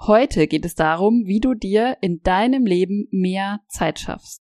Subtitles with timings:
[0.00, 4.42] Heute geht es darum, wie du dir in deinem Leben mehr Zeit schaffst.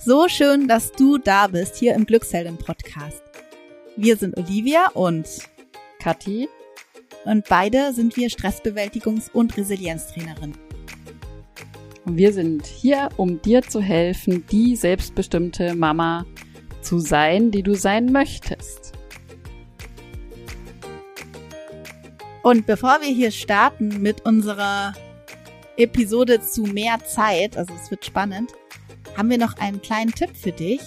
[0.00, 3.22] So schön, dass du da bist, hier im Glückshelden Podcast.
[3.96, 5.26] Wir sind Olivia und
[6.00, 6.48] Kathi.
[7.24, 10.52] Und beide sind wir Stressbewältigungs- und Resilienztrainerin.
[12.04, 16.26] Und wir sind hier, um dir zu helfen, die selbstbestimmte Mama
[16.82, 18.95] zu sein, die du sein möchtest.
[22.46, 24.94] Und bevor wir hier starten mit unserer
[25.76, 28.52] Episode zu mehr Zeit, also es wird spannend,
[29.16, 30.80] haben wir noch einen kleinen Tipp für dich.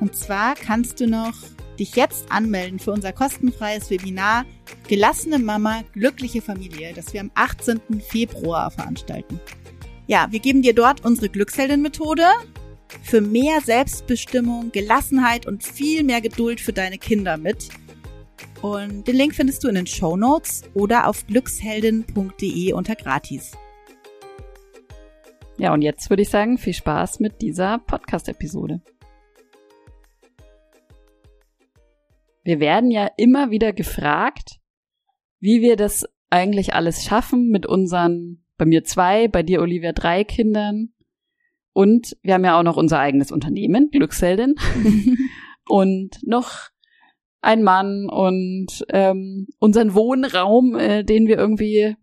[0.00, 1.34] Und zwar kannst du noch
[1.78, 4.46] dich jetzt anmelden für unser kostenfreies Webinar
[4.88, 8.00] Gelassene Mama, glückliche Familie, das wir am 18.
[8.08, 9.38] Februar veranstalten.
[10.06, 12.24] Ja, wir geben dir dort unsere Glücksheldin-Methode
[13.02, 17.68] für mehr Selbstbestimmung, Gelassenheit und viel mehr Geduld für deine Kinder mit.
[18.62, 23.52] Und den Link findest du in den Show Notes oder auf glücksheldin.de unter gratis.
[25.58, 28.80] Ja, und jetzt würde ich sagen, viel Spaß mit dieser Podcast-Episode.
[32.44, 34.60] Wir werden ja immer wieder gefragt,
[35.40, 40.24] wie wir das eigentlich alles schaffen mit unseren, bei mir zwei, bei dir Olivia drei
[40.24, 40.90] Kindern.
[41.72, 44.54] Und wir haben ja auch noch unser eigenes Unternehmen, Glücksheldin.
[45.68, 46.70] und noch
[47.40, 51.96] ein Mann und ähm, unseren Wohnraum, äh, den wir irgendwie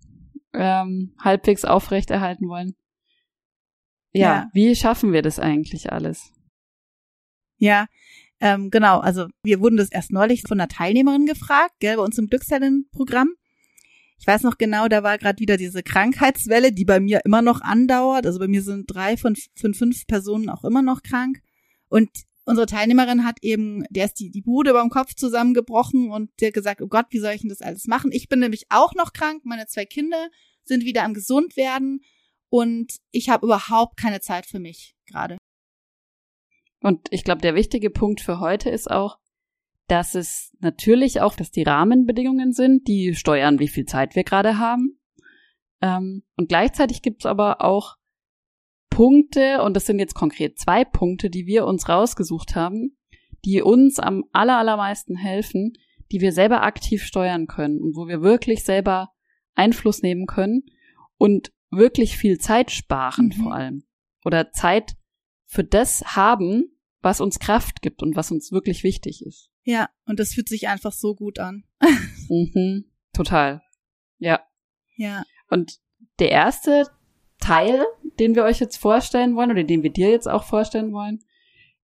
[0.54, 2.76] ähm, halbwegs aufrechterhalten wollen.
[4.14, 6.32] Ja, ja, wie schaffen wir das eigentlich alles?
[7.58, 7.88] Ja,
[8.40, 9.00] ähm, genau.
[9.00, 13.30] Also wir wurden das erst neulich von einer Teilnehmerin gefragt, gell, bei uns im Glückshelden-Programm.
[14.18, 17.62] Ich weiß noch genau, da war gerade wieder diese Krankheitswelle, die bei mir immer noch
[17.62, 18.26] andauert.
[18.26, 21.42] Also bei mir sind drei von, von fünf Personen auch immer noch krank.
[21.90, 22.10] Und
[22.46, 26.82] unsere Teilnehmerin hat eben, der ist die, die Bude beim Kopf zusammengebrochen und der gesagt,
[26.82, 28.12] oh Gott, wie soll ich denn das alles machen?
[28.14, 30.30] Ich bin nämlich auch noch krank, meine zwei Kinder
[30.64, 32.02] sind wieder am gesund werden
[32.50, 35.38] und ich habe überhaupt keine Zeit für mich gerade.
[36.82, 39.18] Und ich glaube, der wichtige Punkt für heute ist auch,
[39.88, 44.58] dass es natürlich auch, dass die Rahmenbedingungen sind, die steuern, wie viel Zeit wir gerade
[44.58, 45.00] haben.
[45.82, 47.96] Ähm, und gleichzeitig gibt es aber auch
[48.90, 52.98] Punkte, und das sind jetzt konkret zwei Punkte, die wir uns rausgesucht haben,
[53.44, 55.74] die uns am aller, allermeisten helfen,
[56.12, 59.12] die wir selber aktiv steuern können und wo wir wirklich selber
[59.54, 60.64] Einfluss nehmen können
[61.18, 63.44] und wirklich viel Zeit sparen mhm.
[63.44, 63.84] vor allem.
[64.24, 64.96] Oder Zeit
[65.46, 69.52] für das haben, was uns Kraft gibt und was uns wirklich wichtig ist.
[69.64, 71.64] Ja, und das fühlt sich einfach so gut an.
[72.30, 73.62] mhm, total.
[74.18, 74.42] Ja.
[74.96, 75.24] Ja.
[75.50, 75.80] Und
[76.20, 76.88] der erste
[77.46, 77.86] Teil,
[78.20, 81.24] den wir euch jetzt vorstellen wollen oder den wir dir jetzt auch vorstellen wollen,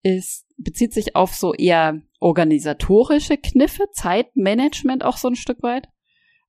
[0.02, 5.88] ist, bezieht sich auf so eher organisatorische Kniffe, Zeitmanagement auch so ein Stück weit.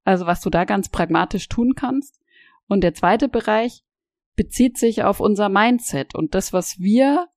[0.04, 2.20] Also was du da ganz pragmatisch tun kannst.
[2.68, 3.84] Und der zweite Bereich
[4.36, 7.28] bezieht sich auf unser Mindset und das, was wir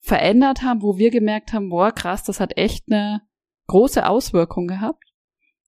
[0.00, 3.20] verändert haben, wo wir gemerkt haben, boah, krass, das hat echt eine
[3.66, 5.04] große Auswirkung gehabt.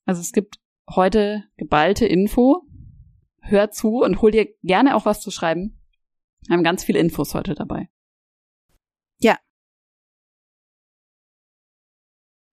[0.06, 0.56] Also es gibt
[0.88, 2.64] heute geballte Info,
[3.42, 5.78] hör zu und hol dir gerne auch was zu schreiben.
[6.46, 7.88] Wir haben ganz viele Infos heute dabei.
[9.18, 9.38] Ja.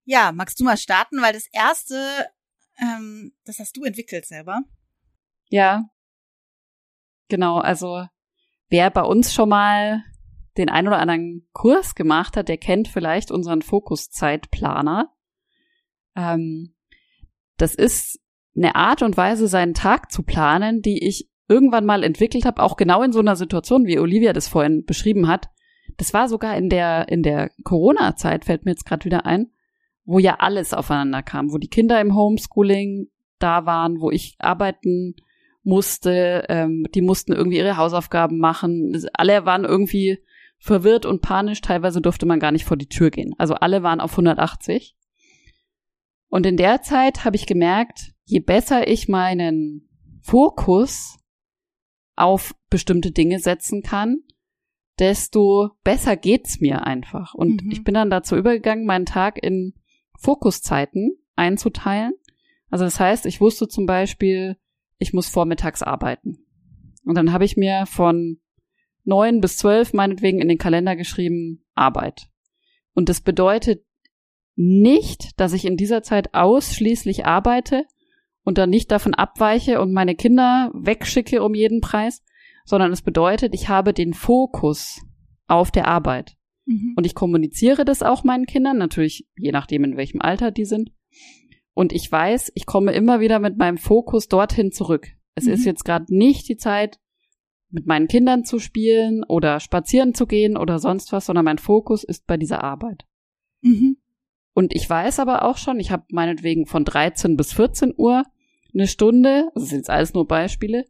[0.05, 2.29] Ja, magst du mal starten, weil das erste,
[2.79, 4.61] ähm, das hast du entwickelt selber.
[5.49, 5.89] Ja.
[7.27, 8.05] Genau, also
[8.69, 10.03] wer bei uns schon mal
[10.57, 15.15] den ein oder anderen Kurs gemacht hat, der kennt vielleicht unseren Fokuszeitplaner.
[16.15, 16.75] Ähm,
[17.57, 18.19] das ist
[18.55, 22.77] eine Art und Weise, seinen Tag zu planen, die ich irgendwann mal entwickelt habe, auch
[22.77, 25.49] genau in so einer Situation, wie Olivia das vorhin beschrieben hat.
[25.97, 29.51] Das war sogar in der, in der Corona-Zeit, fällt mir jetzt gerade wieder ein,
[30.05, 33.07] wo ja alles aufeinander kam, wo die Kinder im Homeschooling
[33.39, 35.15] da waren, wo ich arbeiten
[35.63, 39.05] musste, ähm, die mussten irgendwie ihre Hausaufgaben machen.
[39.13, 40.19] Alle waren irgendwie
[40.57, 43.33] verwirrt und panisch, teilweise durfte man gar nicht vor die Tür gehen.
[43.37, 44.95] Also alle waren auf 180.
[46.27, 49.89] Und in der Zeit habe ich gemerkt, je besser ich meinen
[50.21, 51.17] Fokus
[52.15, 54.19] auf bestimmte Dinge setzen kann,
[54.99, 57.33] desto besser geht's mir einfach.
[57.33, 57.71] Und mhm.
[57.71, 59.73] ich bin dann dazu übergegangen, meinen Tag in
[60.19, 62.13] Fokuszeiten einzuteilen.
[62.69, 64.57] Also das heißt, ich wusste zum Beispiel,
[64.99, 66.45] ich muss vormittags arbeiten.
[67.05, 68.39] Und dann habe ich mir von
[69.05, 72.29] neun bis zwölf meinetwegen in den Kalender geschrieben, Arbeit.
[72.93, 73.85] Und das bedeutet
[74.55, 77.85] nicht, dass ich in dieser Zeit ausschließlich arbeite
[78.49, 82.23] und dann nicht davon abweiche und meine Kinder wegschicke um jeden Preis,
[82.65, 85.05] sondern es bedeutet, ich habe den Fokus
[85.45, 86.35] auf der Arbeit.
[86.65, 86.95] Mhm.
[86.97, 90.91] Und ich kommuniziere das auch meinen Kindern, natürlich je nachdem, in welchem Alter die sind.
[91.75, 95.09] Und ich weiß, ich komme immer wieder mit meinem Fokus dorthin zurück.
[95.35, 95.53] Es Mhm.
[95.53, 96.99] ist jetzt gerade nicht die Zeit,
[97.69, 102.03] mit meinen Kindern zu spielen oder spazieren zu gehen oder sonst was, sondern mein Fokus
[102.03, 103.05] ist bei dieser Arbeit.
[103.61, 103.97] Mhm.
[104.55, 108.23] Und ich weiß aber auch schon, ich habe meinetwegen von 13 bis 14 Uhr
[108.73, 110.85] eine Stunde, das sind jetzt alles nur Beispiele,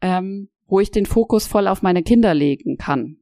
[0.00, 3.16] ähm, wo ich den Fokus voll auf meine Kinder legen kann.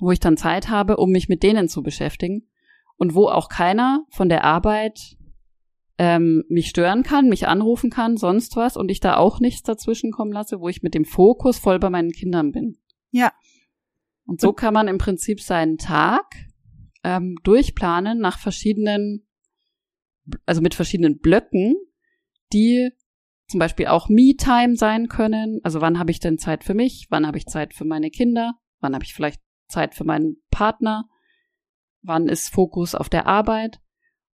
[0.00, 2.48] Wo ich dann Zeit habe, um mich mit denen zu beschäftigen.
[2.96, 5.16] Und wo auch keiner von der Arbeit
[5.98, 10.10] ähm, mich stören kann, mich anrufen kann, sonst was, und ich da auch nichts dazwischen
[10.10, 12.78] kommen lasse, wo ich mit dem Fokus voll bei meinen Kindern bin.
[13.10, 13.32] Ja.
[14.26, 16.34] Und so kann man im Prinzip seinen Tag
[17.04, 19.26] ähm, durchplanen nach verschiedenen,
[20.46, 21.76] also mit verschiedenen Blöcken,
[22.54, 22.90] die
[23.48, 25.60] zum Beispiel auch Me-Time sein können.
[25.64, 27.08] Also wann habe ich denn Zeit für mich?
[27.10, 28.54] Wann habe ich Zeit für meine Kinder?
[28.80, 31.08] Wann habe ich vielleicht Zeit für meinen Partner?
[32.02, 33.80] Wann ist Fokus auf der Arbeit?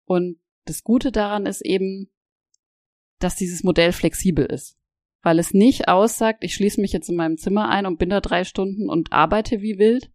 [0.05, 2.11] Und das Gute daran ist eben,
[3.19, 4.77] dass dieses Modell flexibel ist.
[5.23, 8.21] Weil es nicht aussagt, ich schließe mich jetzt in meinem Zimmer ein und bin da
[8.21, 10.11] drei Stunden und arbeite wie wild,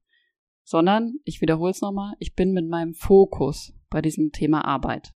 [0.63, 5.13] sondern, ich wiederhole es nochmal, ich bin mit meinem Fokus bei diesem Thema Arbeit.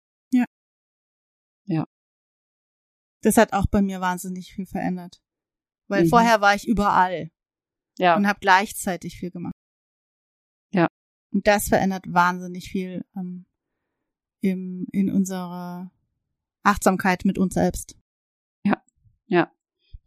[3.22, 5.20] Das hat auch bei mir wahnsinnig viel verändert.
[5.88, 6.08] Weil Mhm.
[6.08, 7.30] vorher war ich überall
[7.98, 9.52] Ja, und habe gleichzeitig viel gemacht.
[10.72, 10.86] Ja.
[11.32, 13.46] Und das verändert wahnsinnig viel ähm,
[14.40, 15.90] im, in unserer
[16.62, 17.96] Achtsamkeit mit uns selbst.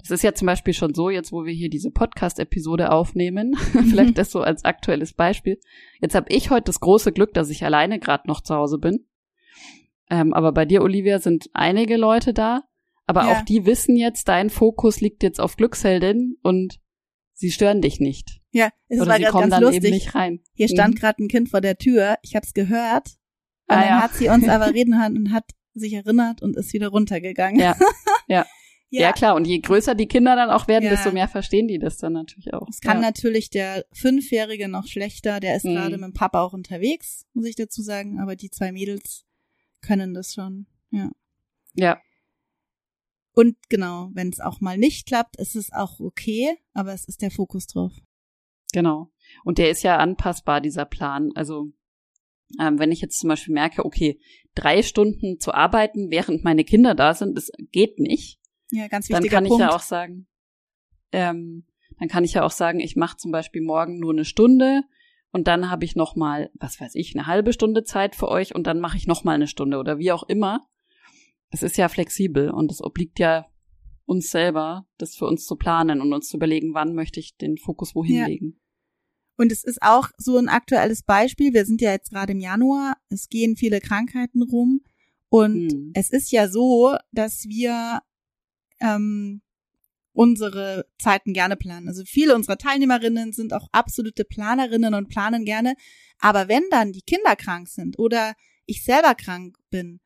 [0.04, 3.56] das ist ja zum Beispiel schon so, jetzt wo wir hier diese Podcast-Episode aufnehmen,
[3.89, 5.60] vielleicht das so als aktuelles Beispiel.
[6.01, 9.07] Jetzt habe ich heute das große Glück, dass ich alleine gerade noch zu Hause bin.
[10.10, 12.63] Ähm, aber bei dir, Olivia, sind einige Leute da.
[13.06, 13.38] Aber Ja.
[13.40, 16.80] auch die wissen jetzt, dein Fokus liegt jetzt auf Glücksheldin und
[17.34, 18.40] sie stören dich nicht.
[18.52, 19.92] Ja, es Oder war sie kommen ganz dann eben lustig.
[19.92, 20.40] nicht rein.
[20.54, 21.00] Hier stand Mhm.
[21.00, 22.18] gerade ein Kind vor der Tür.
[22.22, 23.08] Ich habe es gehört.
[23.68, 24.02] Und Ah, dann ja.
[24.04, 27.60] hat sie uns aber reden hören und hat sich erinnert und ist wieder runtergegangen.
[27.60, 27.76] Ja,
[28.28, 28.46] ja.
[28.90, 29.02] ja.
[29.02, 29.12] Ja.
[29.12, 29.36] klar.
[29.36, 32.54] Und je größer die Kinder dann auch werden, desto mehr verstehen die das dann natürlich
[32.54, 32.68] auch.
[32.70, 35.74] Es kann natürlich der Fünfjährige noch schlechter, der ist Mhm.
[35.74, 39.26] gerade mit dem Papa auch unterwegs, muss ich dazu sagen, aber die zwei Mädels
[39.82, 41.10] können das schon, ja.
[41.74, 42.00] ja,
[43.34, 47.22] Und genau, wenn es auch mal nicht klappt, ist es auch okay, aber es ist
[47.22, 47.92] der Fokus drauf.
[48.74, 49.12] Genau.
[49.44, 51.32] Und der ist ja anpassbar, dieser Plan.
[51.36, 51.72] Also
[52.60, 54.20] ähm, wenn ich jetzt zum Beispiel merke, okay,
[54.56, 58.40] drei Stunden zu arbeiten, während meine Kinder da sind, das geht nicht,
[58.70, 59.62] Ja, ganz dann wichtiger kann ich Punkt.
[59.62, 60.28] ja auch sagen,
[61.12, 61.66] ähm,
[62.00, 64.84] dann kann ich ja auch sagen, ich mache zum Beispiel morgen nur eine Stunde
[65.32, 68.54] und dann habe ich noch mal, was weiß ich, eine halbe Stunde Zeit für euch
[68.54, 70.68] und dann mache ich noch mal eine Stunde oder wie auch immer.
[71.54, 73.46] Es ist ja flexibel und es obliegt ja
[74.06, 77.58] uns selber, das für uns zu planen und uns zu überlegen, wann möchte ich den
[77.58, 78.26] Fokus wohin Ja.
[78.26, 78.60] legen.
[79.38, 81.54] Und es ist auch so ein aktuelles Beispiel.
[81.54, 82.98] Wir sind ja jetzt gerade im Januar.
[83.10, 84.82] Es gehen viele Krankheiten rum.
[85.30, 85.92] Und Hm.
[85.94, 88.02] es ist ja so, dass wir
[88.80, 89.42] ähm,
[90.14, 91.88] unsere Zeiten gerne planen.
[91.88, 95.76] Also viele unserer Teilnehmerinnen sind auch absolute Planerinnen und planen gerne.
[96.20, 98.34] Aber wenn dann die Kinder krank sind oder
[98.66, 100.00] ich selber krank bin,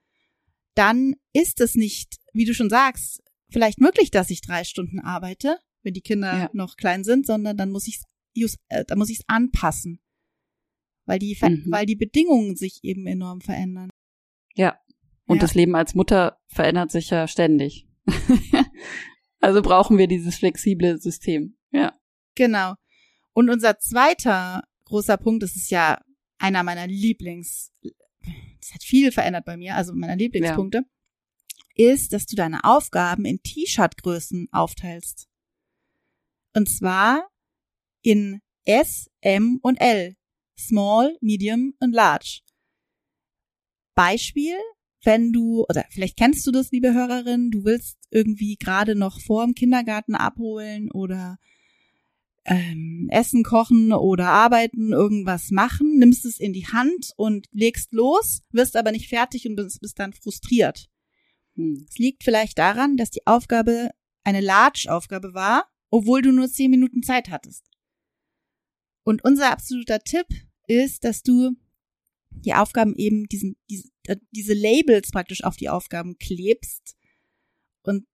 [0.77, 5.59] dann ist es nicht, wie du schon sagst, vielleicht möglich, dass ich drei Stunden arbeite,
[5.83, 6.49] wenn die Kinder Ja.
[6.53, 7.99] noch klein sind, sondern dann muss ich
[8.35, 9.99] es äh, da muss ich es anpassen,
[11.05, 11.65] weil die Mhm.
[11.69, 13.89] weil die Bedingungen sich eben enorm verändern.
[14.55, 14.79] Ja.
[15.25, 15.41] Und Ja.
[15.41, 17.87] das Leben als Mutter verändert sich ja ständig.
[19.39, 21.57] also brauchen wir dieses flexible System.
[21.71, 21.97] Ja.
[22.35, 22.75] Genau.
[23.33, 25.99] Und unser zweiter großer Punkt, das ist ja
[26.39, 27.71] einer meiner Lieblings,
[28.59, 30.83] das hat viel verändert bei mir, also meiner Lieblingspunkte,
[31.75, 35.27] ist, dass du deine Aufgaben in T-Shirt-Größen aufteilst.
[36.53, 37.29] Und zwar
[38.01, 40.15] in S, M und L.
[40.59, 42.41] Small, Medium und Large.
[43.95, 44.55] Beispiel,
[45.03, 49.45] wenn du, oder vielleicht kennst du das, liebe Hörerin, du willst irgendwie gerade noch vor
[49.45, 51.37] dem Kindergarten abholen oder
[52.47, 58.41] ähm, Essen kochen oder arbeiten, irgendwas machen, nimmst es in die Hand und legst los,
[58.51, 60.89] wirst aber nicht fertig und bist, bist dann frustriert.
[61.55, 61.85] Hm.
[61.87, 63.91] Es liegt vielleicht daran, dass die Aufgabe
[64.23, 67.69] eine Large-Aufgabe war, obwohl du nur zehn Minuten Zeit hattest.
[69.03, 70.27] Und unser absoluter Tipp
[70.67, 71.51] ist, dass du
[72.29, 76.95] die Aufgaben eben diesen, diese, äh, diese Labels praktisch auf die Aufgaben klebst
[77.83, 78.05] und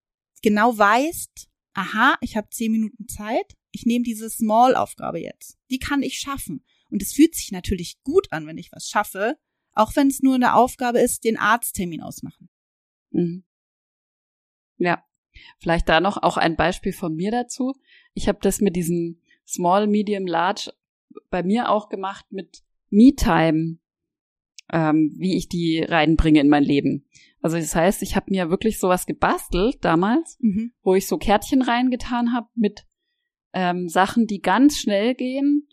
[0.41, 5.57] genau weißt, aha, ich habe zehn Minuten Zeit, ich nehme diese Small-Aufgabe jetzt.
[5.69, 6.63] Die kann ich schaffen.
[6.89, 9.37] Und es fühlt sich natürlich gut an, wenn ich was schaffe,
[9.73, 12.49] auch wenn es nur eine Aufgabe ist, den Arzttermin ausmachen.
[13.09, 13.43] Mhm.
[14.77, 15.03] Ja.
[15.57, 17.73] Vielleicht da noch auch ein Beispiel von mir dazu.
[18.13, 20.71] Ich habe das mit diesem Small, Medium, Large
[21.31, 23.79] bei mir auch gemacht mit Me-Time,
[24.71, 27.07] ähm, wie ich die reinbringe in mein Leben.
[27.41, 30.71] Also das heißt, ich habe mir wirklich sowas gebastelt damals, Mhm.
[30.83, 32.85] wo ich so Kärtchen reingetan habe mit
[33.53, 35.67] ähm, Sachen, die ganz schnell gehen,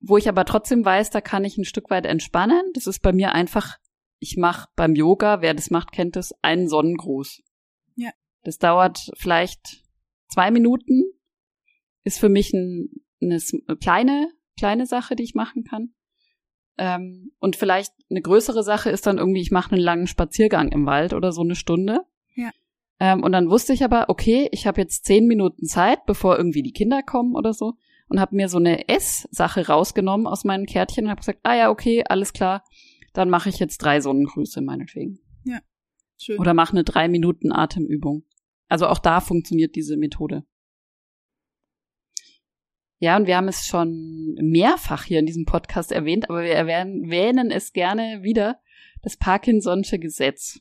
[0.00, 2.62] wo ich aber trotzdem weiß, da kann ich ein Stück weit entspannen.
[2.74, 3.78] Das ist bei mir einfach,
[4.18, 7.42] ich mache beim Yoga, wer das macht, kennt es, einen Sonnengruß.
[7.96, 8.10] Ja.
[8.42, 9.82] Das dauert vielleicht
[10.28, 11.04] zwei Minuten,
[12.04, 13.38] ist für mich ein, eine
[13.80, 15.94] kleine, kleine Sache, die ich machen kann.
[16.76, 20.86] Ähm, und vielleicht eine größere Sache ist dann irgendwie, ich mache einen langen Spaziergang im
[20.86, 22.00] Wald oder so eine Stunde.
[22.34, 22.50] Ja.
[23.00, 26.62] Ähm, und dann wusste ich aber, okay, ich habe jetzt zehn Minuten Zeit, bevor irgendwie
[26.62, 27.74] die Kinder kommen oder so.
[28.08, 31.70] Und habe mir so eine Ess-Sache rausgenommen aus meinen Kärtchen und habe gesagt, ah ja,
[31.70, 32.62] okay, alles klar,
[33.12, 35.20] dann mache ich jetzt drei Sonnengrüße meinetwegen.
[36.18, 36.38] Schön.
[36.38, 38.24] Oder mache eine drei Minuten Atemübung.
[38.68, 40.44] Also auch da funktioniert diese Methode.
[42.98, 47.04] Ja, und wir haben es schon mehrfach hier in diesem Podcast erwähnt, aber wir erwähnen,
[47.04, 48.60] erwähnen es gerne wieder,
[49.02, 50.60] das Parkinson'sche Gesetz.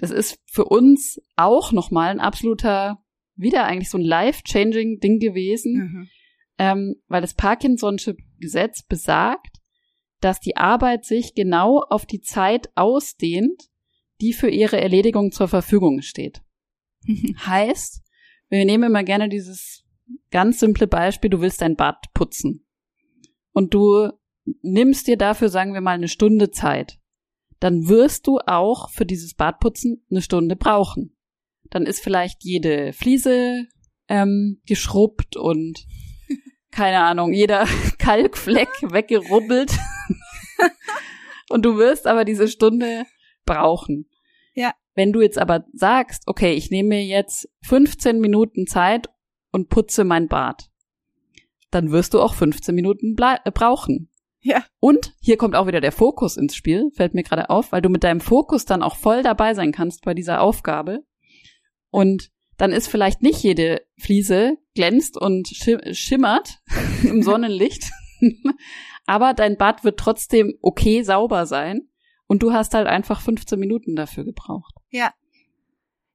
[0.00, 3.02] Das ist für uns auch nochmal ein absoluter,
[3.36, 6.08] wieder eigentlich so ein life-changing Ding gewesen, Mhm.
[6.58, 9.58] ähm, weil das Parkinson'sche Gesetz besagt,
[10.20, 13.68] dass die Arbeit sich genau auf die Zeit ausdehnt,
[14.22, 16.42] die für ihre Erledigung zur Verfügung steht.
[17.46, 18.02] Heißt,
[18.48, 19.84] wir nehmen immer gerne dieses
[20.30, 22.66] ganz simple Beispiel, du willst dein Bad putzen.
[23.52, 24.10] Und du
[24.62, 26.98] nimmst dir dafür, sagen wir mal, eine Stunde Zeit.
[27.60, 31.16] Dann wirst du auch für dieses Badputzen eine Stunde brauchen.
[31.70, 33.66] Dann ist vielleicht jede Fliese
[34.08, 35.86] ähm, geschrubbt und
[36.70, 37.66] keine Ahnung, jeder
[37.98, 39.72] Kalkfleck weggerubbelt.
[41.50, 43.04] und du wirst aber diese Stunde
[43.44, 44.08] brauchen.
[44.54, 44.74] Ja.
[44.94, 49.08] Wenn du jetzt aber sagst, okay, ich nehme mir jetzt 15 Minuten Zeit
[49.52, 50.70] und putze mein Bad,
[51.70, 54.10] dann wirst du auch 15 Minuten äh, brauchen.
[54.42, 54.64] Ja.
[54.78, 57.88] Und hier kommt auch wieder der Fokus ins Spiel, fällt mir gerade auf, weil du
[57.90, 61.04] mit deinem Fokus dann auch voll dabei sein kannst bei dieser Aufgabe.
[61.90, 66.58] Und dann ist vielleicht nicht jede Fliese glänzt und schi- schimmert
[67.02, 67.90] im Sonnenlicht,
[69.06, 71.88] aber dein Bad wird trotzdem okay sauber sein
[72.26, 74.74] und du hast halt einfach 15 Minuten dafür gebraucht.
[74.90, 75.12] Ja.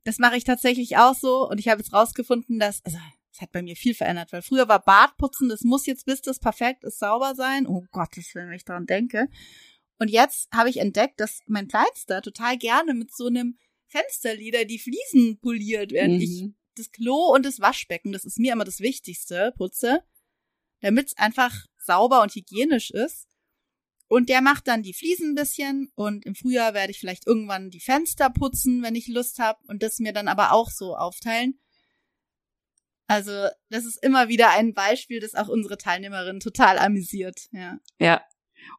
[0.04, 2.98] Das mache ich tatsächlich auch so und ich habe jetzt rausgefunden, dass, also,
[3.36, 6.40] es hat bei mir viel verändert, weil früher war Badputzen, das muss jetzt, bis das
[6.40, 7.68] perfekt ist, sauber sein.
[7.68, 9.28] Oh Gottes Willen, wenn ich daran denke.
[10.00, 14.80] Und jetzt habe ich entdeckt, dass mein Kleinster total gerne mit so einem Fensterlieder die
[14.80, 16.56] Fliesen poliert, während ich Mhm.
[16.76, 20.02] das Klo und das Waschbecken, das ist mir immer das Wichtigste, putze,
[20.82, 23.28] damit es einfach sauber und hygienisch ist.
[24.08, 27.70] Und der macht dann die Fliesen ein bisschen und im Frühjahr werde ich vielleicht irgendwann
[27.70, 31.60] die Fenster putzen, wenn ich Lust habe und das mir dann aber auch so aufteilen.
[33.08, 33.32] Also,
[33.70, 37.78] das ist immer wieder ein Beispiel, das auch unsere Teilnehmerin total amüsiert, ja.
[38.00, 38.22] Ja.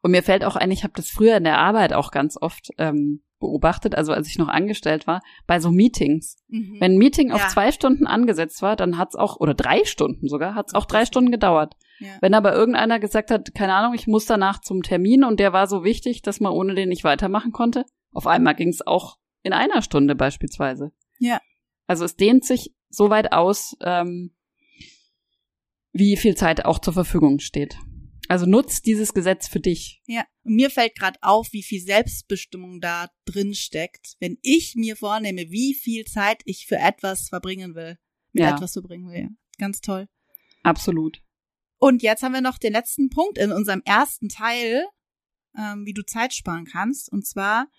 [0.01, 2.69] Und mir fällt auch ein, ich habe das früher in der Arbeit auch ganz oft
[2.77, 6.35] ähm, beobachtet, also als ich noch angestellt war, bei so Meetings.
[6.47, 6.77] Mhm.
[6.79, 7.47] Wenn ein Meeting auf Ja.
[7.47, 11.31] zwei Stunden angesetzt war, dann hat's auch, oder drei Stunden sogar, hat's auch drei Stunden
[11.31, 11.75] gedauert.
[11.99, 12.17] ja.
[12.19, 15.67] Wenn aber irgendeiner gesagt hat, keine Ahnung, ich muss danach zum Termin und der war
[15.67, 19.81] so wichtig, dass man ohne den nicht weitermachen konnte, auf einmal ging's auch in einer
[19.81, 20.91] Stunde beispielsweise.
[21.19, 21.39] Ja.
[21.85, 24.35] Also es dehnt sich so weit aus, ähm,
[25.91, 27.77] wie viel Zeit auch zur Verfügung steht.
[28.29, 30.01] Also nutzt dieses Gesetz für dich.
[30.05, 34.97] Ja, und mir fällt gerade auf, wie viel Selbstbestimmung da drin steckt, wenn ich mir
[34.97, 37.97] vornehme, wie viel Zeit ich für etwas verbringen will,
[38.33, 38.53] mit Ja.
[38.55, 39.29] etwas verbringen will.
[39.57, 40.07] Ganz toll.
[40.63, 41.21] Absolut.
[41.77, 44.85] Und jetzt haben wir noch den letzten Punkt in unserem ersten Teil,
[45.57, 47.69] ähm, wie du Zeit sparen kannst, und zwar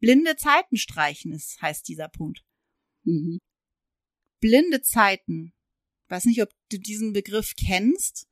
[0.00, 2.44] blinde Zeiten streichen ist, heißt dieser Punkt.
[3.04, 3.38] Mhm.
[4.42, 5.54] Blinde Zeiten.
[6.08, 8.28] Weiß nicht, ob du diesen Begriff kennst.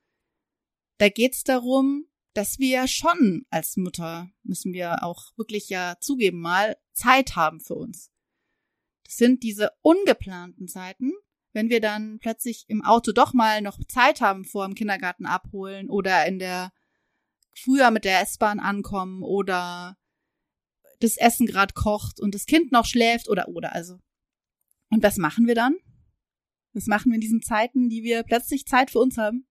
[0.98, 6.76] Da geht's darum, dass wir schon als Mutter, müssen wir auch wirklich ja zugeben mal,
[6.92, 8.10] Zeit haben für uns.
[9.04, 11.12] Das sind diese ungeplanten Zeiten,
[11.52, 15.88] wenn wir dann plötzlich im Auto doch mal noch Zeit haben vor dem Kindergarten abholen
[15.88, 16.72] oder in der
[17.54, 19.96] früher mit der S-Bahn ankommen oder
[20.98, 24.00] das Essen gerade kocht und das Kind noch schläft oder oder also.
[24.90, 25.76] Und was machen wir dann?
[26.72, 29.46] Was machen wir in diesen Zeiten, die wir plötzlich Zeit für uns haben?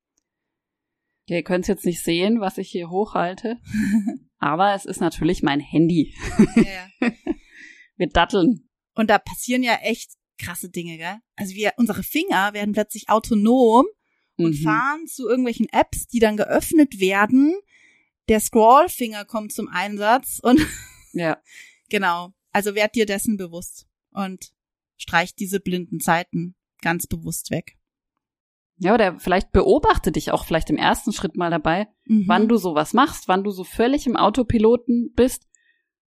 [1.28, 3.58] Ja, ihr könnt jetzt nicht sehen, was ich hier hochhalte,
[4.40, 6.16] aber es ist natürlich mein Handy.
[6.56, 7.12] Ja, ja.
[7.98, 8.70] Wir datteln.
[8.96, 11.18] Und da passieren ja echt krasse Dinge, gell?
[11.36, 13.86] Also wir, unsere Finger werden plötzlich autonom
[14.38, 14.64] und Mhm.
[14.64, 17.54] fahren zu irgendwelchen Apps, die dann geöffnet werden.
[18.30, 20.60] Der Scrollfinger kommt zum Einsatz und
[21.14, 21.42] Ja.
[21.90, 22.34] genau.
[22.52, 24.54] Also werd dir dessen bewusst und
[24.96, 27.76] streich diese blinden Zeiten ganz bewusst weg.
[28.78, 32.24] Ja, oder vielleicht beobachte dich auch vielleicht im ersten Schritt mal dabei, Mhm.
[32.28, 35.46] wann du sowas machst, wann du so völlig im Autopiloten bist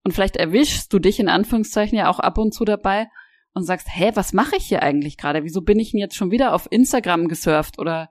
[0.03, 3.09] Und vielleicht erwischst du dich in Anführungszeichen ja auch ab und zu dabei
[3.53, 5.45] und sagst, hä, was mache ich hier eigentlich gerade?
[5.45, 8.11] Wieso bin ich denn jetzt schon wieder auf Instagram gesurft oder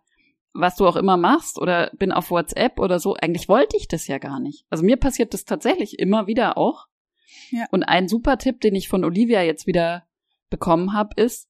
[0.54, 3.16] was du auch immer machst oder bin auf WhatsApp oder so?
[3.16, 4.66] Eigentlich wollte ich das ja gar nicht.
[4.70, 6.86] Also mir passiert das tatsächlich immer wieder auch.
[7.50, 7.66] Ja.
[7.72, 10.04] Und ein super Tipp, den ich von Olivia jetzt wieder
[10.51, 11.49] bekommen habe, ist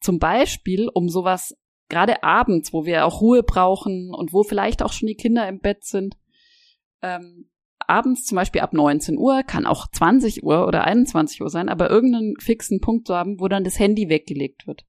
[0.00, 1.56] zum Beispiel, um sowas
[1.88, 5.60] gerade abends, wo wir auch Ruhe brauchen und wo vielleicht auch schon die Kinder im
[5.60, 6.16] Bett sind,
[7.02, 11.68] ähm, abends zum Beispiel ab 19 Uhr, kann auch 20 Uhr oder 21 Uhr sein,
[11.68, 14.84] aber irgendeinen fixen Punkt zu haben, wo dann das Handy weggelegt wird.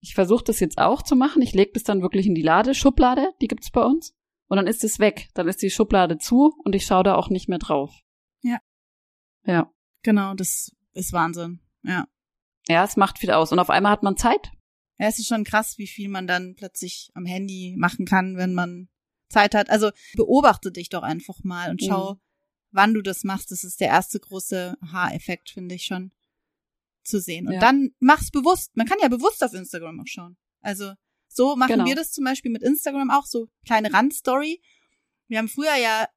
[0.00, 1.40] Ich versuche das jetzt auch zu machen.
[1.40, 4.14] Ich lege das dann wirklich in die Ladeschublade, die gibt's bei uns.
[4.48, 5.30] Und dann ist es weg.
[5.32, 7.90] Dann ist die Schublade zu und ich schaue da auch nicht mehr drauf.
[8.42, 8.58] Ja.
[9.46, 9.72] Ja.
[10.02, 11.60] Genau, das ist Wahnsinn.
[11.82, 12.06] Ja.
[12.68, 13.52] Ja, es macht viel aus.
[13.52, 14.50] Und auf einmal hat man Zeit.
[14.98, 18.54] Ja, es ist schon krass, wie viel man dann plötzlich am Handy machen kann, wenn
[18.54, 18.88] man
[19.28, 19.70] Zeit hat.
[19.70, 22.20] Also beobachte dich doch einfach mal und schau, mhm.
[22.70, 23.50] wann du das machst.
[23.50, 26.12] Das ist der erste große Aha-Effekt, finde ich schon
[27.02, 27.46] zu sehen.
[27.46, 27.60] Und ja.
[27.60, 28.76] dann mach's bewusst.
[28.76, 30.36] Man kann ja bewusst auf Instagram auch schauen.
[30.60, 30.92] Also
[31.28, 31.84] so machen genau.
[31.84, 34.62] wir das zum Beispiel mit Instagram auch, so kleine Randstory.
[35.26, 36.08] Wir haben früher ja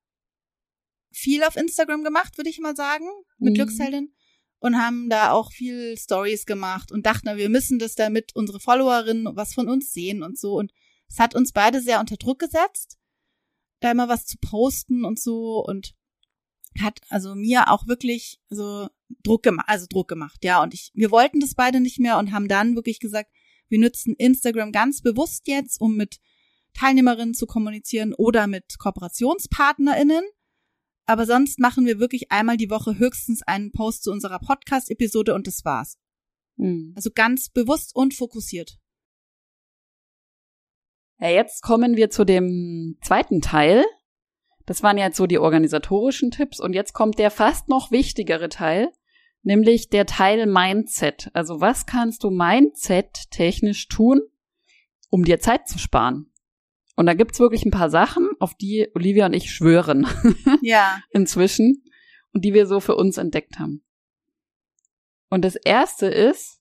[1.11, 3.05] viel auf Instagram gemacht, würde ich mal sagen,
[3.39, 3.55] mit mhm.
[3.55, 4.13] Glücksheldin
[4.59, 9.35] und haben da auch viel Stories gemacht und dachten, wir müssen das damit unsere Followerinnen
[9.35, 10.55] was von uns sehen und so.
[10.55, 10.71] Und
[11.09, 12.97] es hat uns beide sehr unter Druck gesetzt,
[13.79, 15.95] da immer was zu posten und so und
[16.79, 18.87] hat also mir auch wirklich so
[19.23, 20.61] Druck gemacht, also Druck gemacht, ja.
[20.61, 23.31] Und ich, wir wollten das beide nicht mehr und haben dann wirklich gesagt,
[23.69, 26.19] wir nutzen Instagram ganz bewusst jetzt, um mit
[26.73, 30.23] Teilnehmerinnen zu kommunizieren oder mit KooperationspartnerInnen
[31.07, 35.47] aber sonst machen wir wirklich einmal die Woche höchstens einen Post zu unserer Podcast-Episode und
[35.47, 35.97] das war's.
[36.57, 36.93] Mhm.
[36.95, 38.77] Also ganz bewusst und fokussiert.
[41.19, 43.85] Ja, jetzt kommen wir zu dem zweiten Teil.
[44.65, 48.91] Das waren jetzt so die organisatorischen Tipps und jetzt kommt der fast noch wichtigere Teil,
[49.43, 51.31] nämlich der Teil Mindset.
[51.33, 54.21] Also was kannst du Mindset technisch tun,
[55.09, 56.31] um dir Zeit zu sparen?
[56.97, 60.07] Und da gibt's wirklich ein paar Sachen, auf die Olivia und ich schwören.
[60.63, 60.99] Ja.
[61.11, 61.83] Inzwischen.
[62.33, 63.83] Und die wir so für uns entdeckt haben.
[65.29, 66.59] Und das erste ist,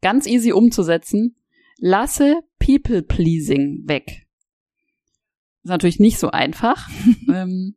[0.00, 1.36] ganz easy umzusetzen,
[1.78, 4.26] lasse People Pleasing weg.
[5.62, 6.88] Ist natürlich nicht so einfach.
[7.28, 7.76] ähm,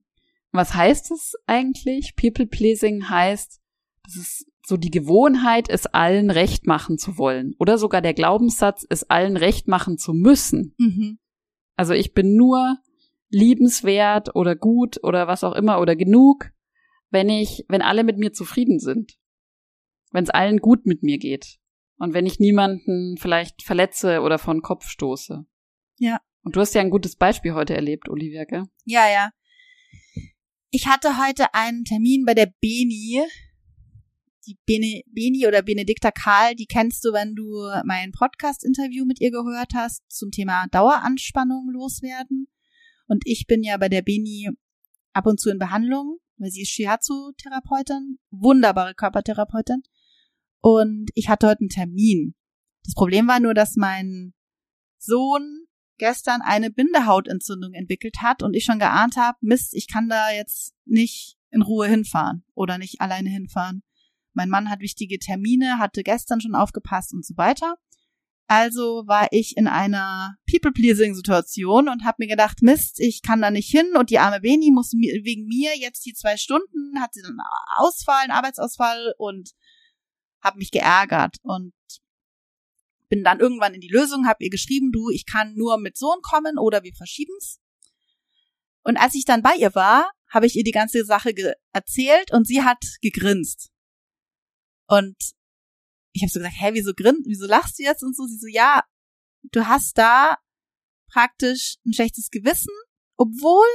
[0.54, 2.16] was heißt es eigentlich?
[2.16, 3.60] People Pleasing heißt,
[4.06, 7.56] das ist so die Gewohnheit, es allen recht machen zu wollen.
[7.60, 10.74] Oder sogar der Glaubenssatz, es allen recht machen zu müssen.
[10.78, 11.20] Mhm.
[11.80, 12.78] Also ich bin nur
[13.30, 16.52] liebenswert oder gut oder was auch immer oder genug,
[17.10, 19.14] wenn ich, wenn alle mit mir zufrieden sind.
[20.12, 21.58] Wenn es allen gut mit mir geht.
[21.98, 25.46] Und wenn ich niemanden vielleicht verletze oder von Kopf stoße.
[26.00, 26.20] Ja.
[26.44, 28.66] Und du hast ja ein gutes Beispiel heute erlebt, Olivia, gell?
[28.84, 29.30] Ja, ja.
[30.72, 33.24] Ich hatte heute einen Termin bei der Beni
[34.46, 39.32] die Bene, Beni oder Benedikta Karl, die kennst du, wenn du mein Podcast-Interview mit ihr
[39.32, 42.48] gehört hast zum Thema Daueranspannung loswerden.
[43.08, 44.50] Und ich bin ja bei der Beni
[45.14, 49.84] ab und zu in Behandlung, weil sie ist Shiatsu-Therapeutin, wunderbare Körpertherapeutin.
[50.62, 52.36] Und ich hatte heute einen Termin.
[52.84, 54.34] Das Problem war nur, dass mein
[54.98, 55.66] Sohn
[55.98, 60.74] gestern eine Bindehautentzündung entwickelt hat und ich schon geahnt habe, Mist, ich kann da jetzt
[60.86, 63.84] nicht in Ruhe hinfahren oder nicht alleine hinfahren.
[64.40, 67.76] Mein Mann hat wichtige Termine, hatte gestern schon aufgepasst und so weiter.
[68.48, 73.70] Also war ich in einer People-Pleasing-Situation und habe mir gedacht, Mist, ich kann da nicht
[73.70, 77.36] hin und die arme Beni muss wegen mir jetzt die zwei Stunden, hat sie dann
[77.76, 79.50] Ausfall, einen Arbeitsausfall und
[80.42, 81.74] habe mich geärgert und
[83.10, 86.22] bin dann irgendwann in die Lösung, habe ihr geschrieben, du, ich kann nur mit Sohn
[86.22, 87.60] kommen oder wir verschieben's.
[88.84, 91.34] Und als ich dann bei ihr war, habe ich ihr die ganze Sache
[91.74, 93.70] erzählt und sie hat gegrinst.
[94.90, 95.16] Und
[96.14, 98.26] ich habe so gesagt, hä, wieso grin, wieso lachst du jetzt und so?
[98.26, 98.84] Sie so, ja,
[99.52, 100.38] du hast da
[101.12, 102.74] praktisch ein schlechtes Gewissen,
[103.16, 103.68] obwohl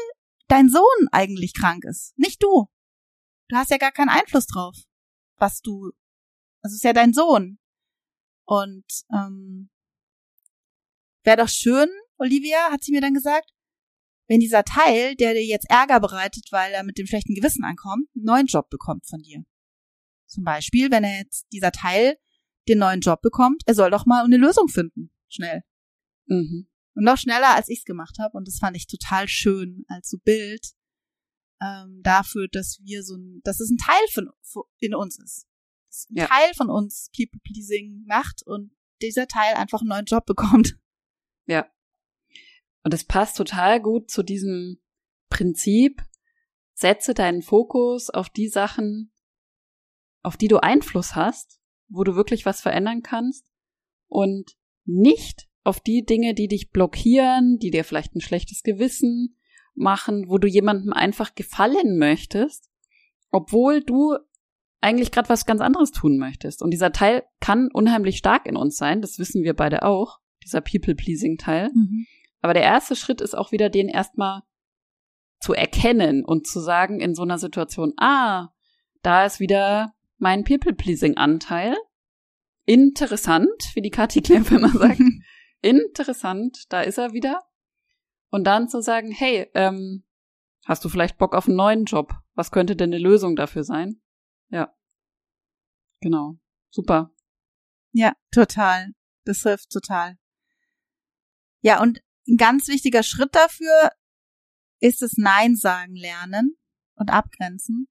[0.48, 2.66] dein Sohn eigentlich krank ist, nicht du.
[3.48, 4.76] Du hast ja gar keinen Einfluss drauf,
[5.36, 5.92] was du.
[6.62, 7.58] Das ist ja dein Sohn.
[8.46, 9.70] Und ähm,
[11.22, 13.50] wäre doch schön, Olivia, hat sie mir dann gesagt,
[14.26, 18.08] wenn dieser Teil, der dir jetzt Ärger bereitet, weil er mit dem schlechten Gewissen ankommt,
[18.14, 19.44] einen neuen Job bekommt von dir.
[20.34, 22.16] Zum Beispiel, wenn er jetzt dieser Teil
[22.68, 25.12] den neuen Job bekommt, er soll doch mal eine Lösung finden.
[25.28, 25.62] Schnell.
[26.26, 26.68] Mhm.
[26.94, 28.36] Und noch schneller, als ich es gemacht habe.
[28.36, 30.72] Und das fand ich total schön als so Bild
[31.62, 35.46] ähm, dafür, dass wir so ein, dass es ein Teil von, von in uns ist.
[35.88, 36.26] Dass ein ja.
[36.26, 40.76] Teil von uns People Pleasing macht und dieser Teil einfach einen neuen Job bekommt.
[41.46, 41.70] Ja.
[42.82, 44.80] Und es passt total gut zu diesem
[45.28, 46.02] Prinzip,
[46.74, 49.13] setze deinen Fokus auf die Sachen,
[50.24, 53.46] auf die du Einfluss hast, wo du wirklich was verändern kannst
[54.08, 59.36] und nicht auf die Dinge, die dich blockieren, die dir vielleicht ein schlechtes Gewissen
[59.74, 62.70] machen, wo du jemandem einfach gefallen möchtest,
[63.30, 64.16] obwohl du
[64.80, 66.62] eigentlich gerade was ganz anderes tun möchtest.
[66.62, 70.60] Und dieser Teil kann unheimlich stark in uns sein, das wissen wir beide auch, dieser
[70.60, 71.70] People-Pleasing-Teil.
[71.74, 72.06] Mhm.
[72.42, 74.42] Aber der erste Schritt ist auch wieder, den erstmal
[75.40, 78.50] zu erkennen und zu sagen in so einer Situation, ah,
[79.02, 81.76] da ist wieder mein People-Pleasing-Anteil.
[82.66, 85.00] Interessant, wie die Kathi Klemp immer sagt.
[85.60, 87.42] Interessant, da ist er wieder.
[88.30, 90.04] Und dann zu sagen, hey, ähm,
[90.66, 92.14] hast du vielleicht Bock auf einen neuen Job?
[92.34, 94.00] Was könnte denn eine Lösung dafür sein?
[94.48, 94.74] Ja.
[96.00, 96.36] Genau.
[96.70, 97.12] Super.
[97.92, 98.92] Ja, total.
[99.24, 100.18] Das hilft total.
[101.60, 103.90] Ja, und ein ganz wichtiger Schritt dafür
[104.80, 106.56] ist es Nein sagen lernen
[106.96, 107.88] und abgrenzen.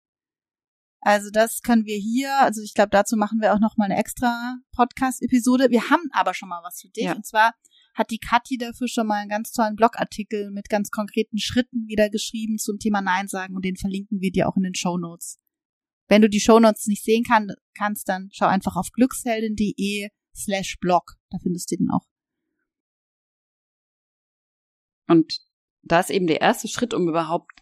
[1.06, 3.98] Also das können wir hier, also ich glaube, dazu machen wir auch noch mal eine
[3.98, 5.70] extra Podcast-Episode.
[5.70, 7.04] Wir haben aber schon mal was für dich.
[7.04, 7.14] Ja.
[7.14, 7.54] Und zwar
[7.94, 12.10] hat die Kathi dafür schon mal einen ganz tollen Blogartikel mit ganz konkreten Schritten wieder
[12.10, 15.40] geschrieben zum Thema Nein sagen und den verlinken wir dir auch in den Show Notes.
[16.08, 20.78] Wenn du die Show Notes nicht sehen kann, kannst, dann schau einfach auf glücksheldin.de slash
[20.80, 21.16] blog.
[21.32, 22.08] Da findest du den auch.
[25.08, 25.42] Und
[25.82, 27.62] da ist eben der erste Schritt, um überhaupt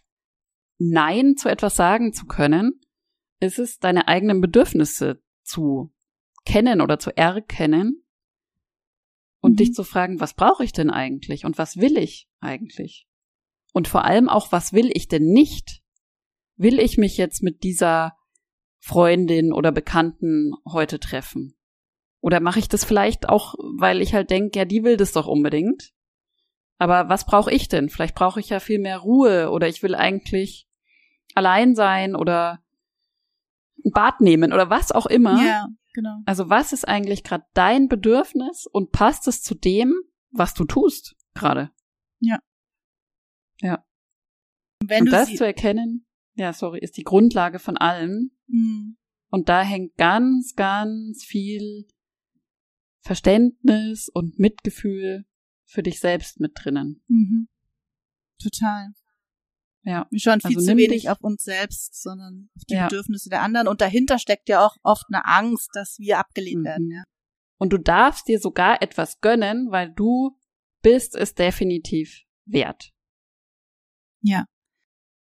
[0.78, 2.80] Nein zu etwas sagen zu können,
[3.42, 5.92] ist es, deine eigenen Bedürfnisse zu
[6.44, 8.04] kennen oder zu erkennen
[9.40, 9.56] und mhm.
[9.56, 13.06] dich zu fragen, was brauche ich denn eigentlich und was will ich eigentlich?
[13.72, 15.82] Und vor allem auch, was will ich denn nicht?
[16.56, 18.16] Will ich mich jetzt mit dieser
[18.78, 21.56] Freundin oder Bekannten heute treffen?
[22.20, 25.26] Oder mache ich das vielleicht auch, weil ich halt denke, ja, die will das doch
[25.26, 25.92] unbedingt.
[26.78, 27.88] Aber was brauche ich denn?
[27.88, 30.68] Vielleicht brauche ich ja viel mehr Ruhe oder ich will eigentlich
[31.34, 32.61] allein sein oder
[33.90, 35.44] Bad nehmen oder was auch immer.
[35.44, 36.18] Ja, genau.
[36.26, 39.94] Also was ist eigentlich gerade dein Bedürfnis und passt es zu dem,
[40.30, 41.70] was du tust gerade?
[42.20, 42.38] Ja.
[43.60, 43.84] Ja.
[44.84, 48.30] Wenn und das zu erkennen, ja, sorry, ist die Grundlage von allem.
[48.46, 48.96] Mhm.
[49.30, 51.86] Und da hängt ganz, ganz viel
[53.00, 55.26] Verständnis und Mitgefühl
[55.64, 57.02] für dich selbst mit drinnen.
[57.08, 57.48] Mhm.
[58.42, 58.92] Total.
[59.84, 60.06] Ja.
[60.10, 62.88] Wir schauen viel also zu wenig auf uns selbst, sondern auf die ja.
[62.88, 63.66] Bedürfnisse der anderen.
[63.66, 66.66] Und dahinter steckt ja auch oft eine Angst, dass wir abgelehnt mhm.
[66.66, 67.04] werden, ja.
[67.58, 70.36] Und du darfst dir sogar etwas gönnen, weil du
[70.82, 72.92] bist es definitiv wert.
[74.20, 74.46] Ja.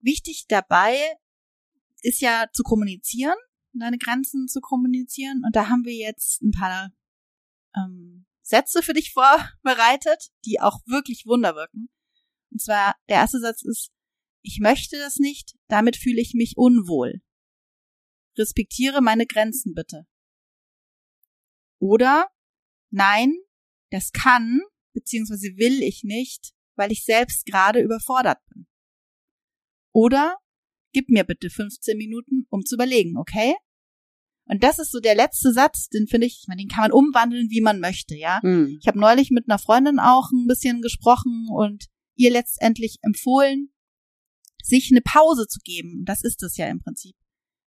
[0.02, 0.96] Wichtig dabei
[2.02, 3.36] ist ja zu kommunizieren,
[3.74, 5.42] deine Grenzen zu kommunizieren.
[5.46, 6.92] Und da haben wir jetzt ein paar
[7.76, 11.90] ähm, Sätze für dich vorbereitet, die auch wirklich Wunder wirken.
[12.52, 13.92] Und zwar, der erste Satz ist,
[14.48, 17.22] ich möchte das nicht, damit fühle ich mich unwohl.
[18.38, 20.06] Respektiere meine Grenzen bitte.
[21.80, 22.30] Oder,
[22.90, 23.36] nein,
[23.92, 24.62] das kann
[24.94, 25.58] bzw.
[25.58, 28.68] will ich nicht, weil ich selbst gerade überfordert bin.
[29.94, 30.38] Oder,
[30.94, 33.56] gib mir bitte 15 Minuten, um zu überlegen, okay?
[34.46, 36.92] Und das ist so der letzte Satz, den finde ich, ich meine, den kann man
[36.92, 38.40] umwandeln, wie man möchte, ja.
[38.44, 38.78] Mhm.
[38.80, 43.72] Ich habe neulich mit einer Freundin auch ein bisschen gesprochen und ihr letztendlich empfohlen,
[44.64, 46.04] sich eine Pause zu geben.
[46.06, 47.16] Das ist es ja im Prinzip.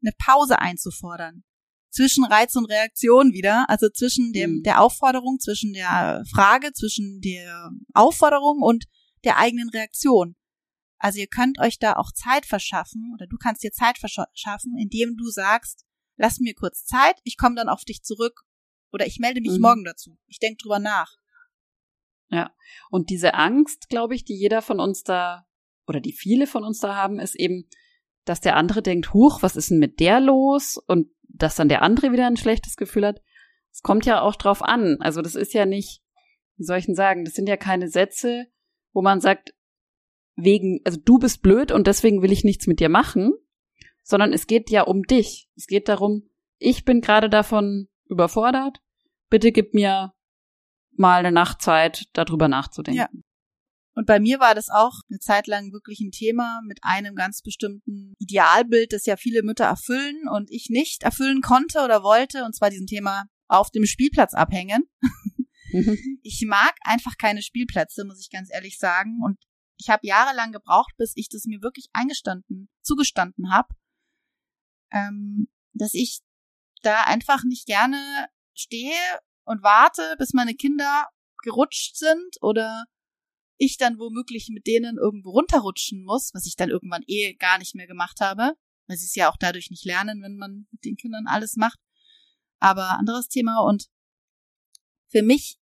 [0.02, 1.44] Eine Pause einzufordern.
[1.90, 4.62] Zwischen Reiz und Reaktion wieder, also zwischen dem, mhm.
[4.62, 8.84] der Aufforderung, zwischen der Frage, zwischen der Aufforderung und
[9.24, 10.36] der eigenen Reaktion.
[10.98, 15.16] Also ihr könnt euch da auch Zeit verschaffen oder du kannst dir Zeit verschaffen, indem
[15.16, 18.42] du sagst, lass mir kurz Zeit, ich komme dann auf dich zurück
[18.92, 19.60] oder ich melde mich mhm.
[19.60, 20.18] morgen dazu.
[20.26, 21.16] Ich denke drüber nach.
[22.30, 22.54] Ja,
[22.90, 25.47] und diese Angst, glaube ich, die jeder von uns da
[25.88, 27.68] oder die viele von uns da haben, ist eben,
[28.24, 30.76] dass der andere denkt, huch, was ist denn mit der los?
[30.86, 33.22] Und dass dann der andere wieder ein schlechtes Gefühl hat.
[33.72, 34.96] Es kommt ja auch drauf an.
[35.00, 36.02] Also das ist ja nicht,
[36.56, 38.46] wie soll ich denn sagen, das sind ja keine Sätze,
[38.92, 39.54] wo man sagt,
[40.36, 43.32] wegen, also du bist blöd und deswegen will ich nichts mit dir machen,
[44.02, 45.48] sondern es geht ja um dich.
[45.56, 48.80] Es geht darum, ich bin gerade davon überfordert.
[49.30, 50.14] Bitte gib mir
[50.92, 52.98] mal eine Nachtzeit, darüber nachzudenken.
[52.98, 53.08] Ja.
[53.98, 57.42] Und bei mir war das auch eine Zeit lang wirklich ein Thema mit einem ganz
[57.42, 62.54] bestimmten Idealbild, das ja viele Mütter erfüllen und ich nicht erfüllen konnte oder wollte, und
[62.54, 64.84] zwar diesem Thema auf dem Spielplatz abhängen.
[66.22, 69.18] ich mag einfach keine Spielplätze, muss ich ganz ehrlich sagen.
[69.24, 69.36] Und
[69.80, 73.74] ich habe jahrelang gebraucht, bis ich das mir wirklich eingestanden, zugestanden habe,
[74.92, 76.20] ähm, dass ich
[76.82, 78.94] da einfach nicht gerne stehe
[79.42, 81.08] und warte, bis meine Kinder
[81.42, 82.84] gerutscht sind oder
[83.58, 87.74] ich dann womöglich mit denen irgendwo runterrutschen muss, was ich dann irgendwann eh gar nicht
[87.74, 88.54] mehr gemacht habe,
[88.86, 91.78] weil sie es ja auch dadurch nicht lernen, wenn man mit den Kindern alles macht.
[92.60, 93.88] Aber anderes Thema und
[95.10, 95.58] für mich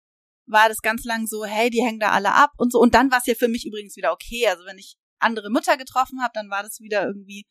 [0.46, 2.81] war das ganz lang so, hey, die hängen da alle ab und so.
[2.81, 4.46] Und dann war es ja für mich übrigens wieder okay.
[4.48, 7.46] Also wenn ich andere Mütter getroffen habe, dann war das wieder irgendwie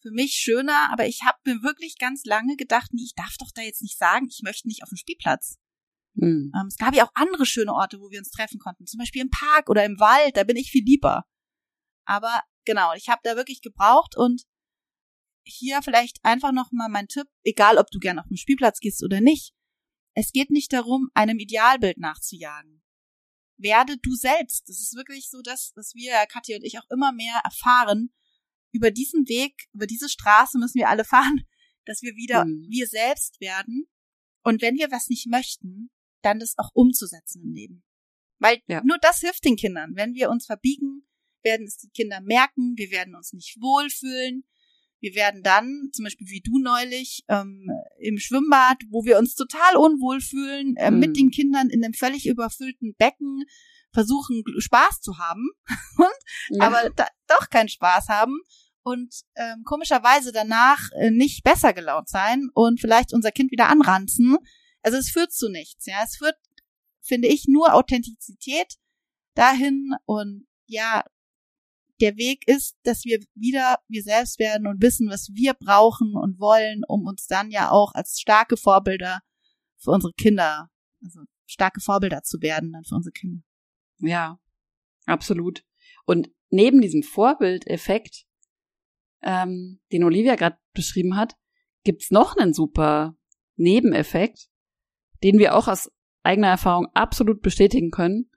[0.00, 0.90] für mich schöner.
[0.92, 3.98] Aber ich habe mir wirklich ganz lange gedacht, nee, ich darf doch da jetzt nicht
[3.98, 5.58] sagen, ich möchte nicht auf dem Spielplatz.
[6.14, 6.52] Mhm.
[6.54, 8.86] Ähm, es gab ja auch andere schöne Orte, wo wir uns treffen konnten.
[8.86, 11.24] Zum Beispiel im Park oder im Wald, da bin ich viel lieber.
[12.04, 14.42] Aber genau, ich habe da wirklich gebraucht und
[15.44, 19.20] hier vielleicht einfach nochmal mein Tipp, egal ob du gern auf den Spielplatz gehst oder
[19.20, 19.54] nicht.
[20.14, 22.82] Es geht nicht darum, einem Idealbild nachzujagen.
[23.56, 24.68] Werde du selbst.
[24.68, 28.12] Das ist wirklich so das, was wir, Katja und ich, auch immer mehr erfahren.
[28.72, 31.44] Über diesen Weg, über diese Straße müssen wir alle fahren,
[31.84, 32.66] dass wir wieder mhm.
[32.68, 33.88] wir selbst werden.
[34.42, 35.90] Und wenn wir was nicht möchten,
[36.22, 37.82] dann das auch umzusetzen im Leben.
[38.38, 38.82] Weil ja.
[38.84, 39.92] nur das hilft den Kindern.
[39.94, 41.06] Wenn wir uns verbiegen,
[41.42, 44.44] werden es die Kinder merken, wir werden uns nicht wohlfühlen,
[45.00, 47.66] wir werden dann, zum Beispiel wie du neulich, ähm,
[47.98, 50.98] im Schwimmbad, wo wir uns total unwohl fühlen, äh, mhm.
[50.98, 53.44] mit den Kindern in einem völlig überfüllten Becken
[53.92, 55.48] versuchen, Spaß zu haben
[55.96, 56.66] und ja.
[56.66, 58.38] aber da, doch keinen Spaß haben
[58.82, 64.36] und ähm, komischerweise danach äh, nicht besser gelaunt sein und vielleicht unser Kind wieder anranzen.
[64.82, 66.02] Also es führt zu nichts, ja.
[66.04, 66.36] Es führt,
[67.00, 68.76] finde ich, nur Authentizität
[69.34, 71.04] dahin und ja,
[72.00, 76.38] der Weg ist, dass wir wieder wir selbst werden und wissen, was wir brauchen und
[76.38, 79.20] wollen, um uns dann ja auch als starke Vorbilder
[79.76, 80.70] für unsere Kinder,
[81.02, 83.42] also starke Vorbilder zu werden dann für unsere Kinder.
[83.98, 84.38] Ja,
[85.06, 85.64] absolut.
[86.06, 88.26] Und neben diesem Vorbildeffekt,
[89.22, 91.36] ähm, den Olivia gerade beschrieben hat,
[91.84, 93.16] gibt's noch einen super
[93.56, 94.49] Nebeneffekt,
[95.22, 95.90] den wir auch aus
[96.22, 98.30] eigener Erfahrung absolut bestätigen können.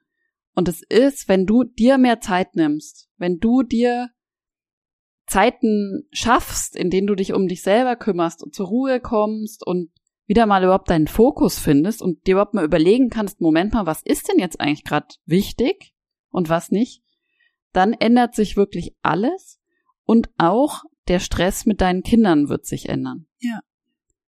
[0.54, 4.10] Und es ist, wenn du dir mehr Zeit nimmst, wenn du dir
[5.26, 9.90] Zeiten schaffst, in denen du dich um dich selber kümmerst und zur Ruhe kommst und
[10.26, 14.02] wieder mal überhaupt deinen Fokus findest und dir überhaupt mal überlegen kannst, Moment mal, was
[14.02, 15.94] ist denn jetzt eigentlich gerade wichtig
[16.30, 17.02] und was nicht,
[17.72, 19.60] dann ändert sich wirklich alles
[20.04, 23.26] und auch der Stress mit deinen Kindern wird sich ändern.
[23.40, 23.60] Ja.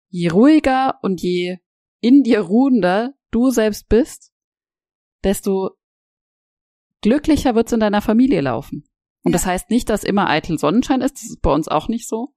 [0.08, 1.58] Je ruhiger und je
[2.02, 4.32] in dir ruhender du selbst bist,
[5.24, 5.70] desto
[7.00, 8.84] glücklicher wird's in deiner Familie laufen.
[9.22, 9.38] Und ja.
[9.38, 12.34] das heißt nicht, dass immer eitel Sonnenschein ist, das ist bei uns auch nicht so.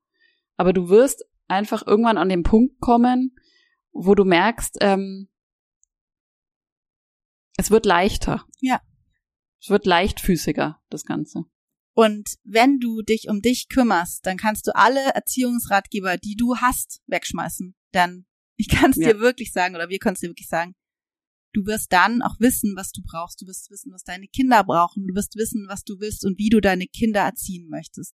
[0.56, 3.36] Aber du wirst einfach irgendwann an den Punkt kommen,
[3.92, 5.28] wo du merkst, ähm,
[7.58, 8.46] es wird leichter.
[8.60, 8.82] Ja.
[9.60, 11.46] Es wird leichtfüßiger, das Ganze.
[11.94, 17.02] Und wenn du dich um dich kümmerst, dann kannst du alle Erziehungsratgeber, die du hast,
[17.08, 17.74] wegschmeißen.
[17.94, 19.14] Denn ich kann es ja.
[19.14, 20.76] dir wirklich sagen, oder wir können es dir wirklich sagen,
[21.56, 23.42] Du wirst dann auch wissen, was du brauchst.
[23.42, 25.08] Du wirst wissen, was deine Kinder brauchen.
[25.08, 28.14] Du wirst wissen, was du willst und wie du deine Kinder erziehen möchtest.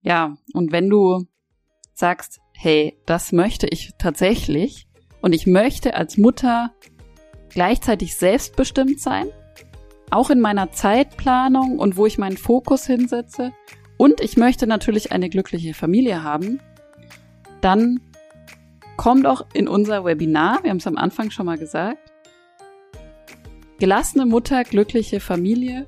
[0.00, 1.28] Ja, und wenn du
[1.94, 4.88] sagst, hey, das möchte ich tatsächlich
[5.22, 6.74] und ich möchte als Mutter
[7.50, 9.28] gleichzeitig selbstbestimmt sein,
[10.10, 13.52] auch in meiner Zeitplanung und wo ich meinen Fokus hinsetze
[13.96, 16.58] und ich möchte natürlich eine glückliche Familie haben,
[17.60, 18.00] dann
[18.98, 22.12] komm doch in unser Webinar, wir haben es am Anfang schon mal gesagt,
[23.78, 25.86] Gelassene Mutter, glückliche Familie.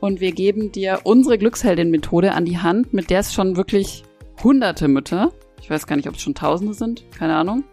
[0.00, 4.04] Und wir geben dir unsere Glücksheldin-Methode an die Hand, mit der es schon wirklich
[4.42, 7.64] hunderte Mütter, ich weiß gar nicht, ob es schon tausende sind, keine Ahnung,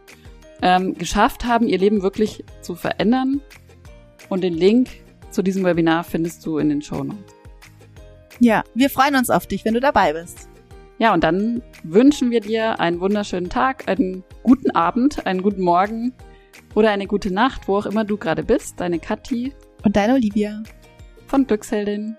[0.62, 3.42] ähm, geschafft haben, ihr Leben wirklich zu verändern.
[4.30, 4.90] Und den Link
[5.30, 7.36] zu diesem Webinar findest du in den Show Notes.
[8.40, 10.48] Ja, wir freuen uns auf dich, wenn du dabei bist.
[11.02, 16.14] Ja, und dann wünschen wir dir einen wunderschönen Tag, einen guten Abend, einen guten Morgen
[16.76, 18.80] oder eine gute Nacht, wo auch immer du gerade bist.
[18.80, 19.52] Deine Kathi
[19.84, 20.62] und deine Olivia
[21.26, 22.18] von Glücksheldin.